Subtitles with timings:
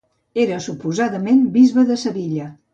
[0.43, 2.53] Era suposadament bisbe de Sevilla.